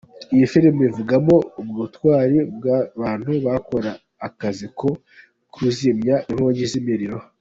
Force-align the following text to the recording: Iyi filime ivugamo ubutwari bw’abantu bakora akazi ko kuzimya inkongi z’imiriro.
Iyi 0.33 0.45
filime 0.53 0.81
ivugamo 0.89 1.35
ubutwari 1.61 2.37
bw’abantu 2.55 3.31
bakora 3.45 3.91
akazi 4.27 4.65
ko 4.79 4.87
kuzimya 5.53 6.15
inkongi 6.29 6.63
z’imiriro. 6.71 7.17